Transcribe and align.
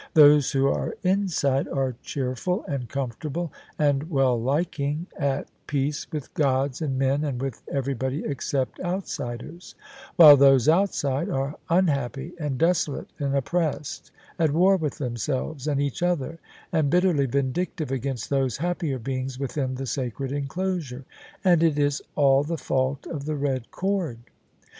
Those 0.15 0.51
who 0.51 0.65
are 0.67 0.95
inside 1.03 1.67
are 1.67 1.95
cheerful 2.01 2.65
and 2.67 2.89
comfortable 2.89 3.53
and 3.77 4.09
well 4.09 4.35
liking, 4.41 5.05
at 5.15 5.41
THE 5.45 5.51
SUBJECTION 5.53 5.63
peace 5.67 6.11
with 6.11 6.33
gods 6.33 6.81
and 6.81 6.97
men 6.97 7.23
and 7.23 7.39
with 7.39 7.61
everybody 7.71 8.23
except 8.25 8.79
out 8.79 9.07
siders: 9.07 9.75
while 10.15 10.35
those 10.35 10.67
outside 10.67 11.29
are 11.29 11.53
unhappy 11.69 12.33
and 12.39 12.57
desolate 12.57 13.11
and 13.19 13.35
op 13.35 13.45
pressed, 13.45 14.09
at 14.39 14.49
war 14.49 14.75
with 14.75 14.97
themselves 14.97 15.67
and 15.67 15.79
each 15.79 16.01
other 16.01 16.39
and 16.71 16.89
bitterly 16.89 17.27
vindictive 17.27 17.91
against 17.91 18.31
those 18.31 18.57
happier 18.57 18.97
beings 18.97 19.37
within 19.37 19.75
the 19.75 19.85
sacred 19.85 20.31
inclosure: 20.31 21.05
and 21.43 21.61
it 21.61 21.77
is 21.77 22.01
all 22.15 22.41
the 22.43 22.57
fault 22.57 23.05
of 23.05 23.25
the 23.25 23.35
red 23.35 23.69
cord. 23.69 24.17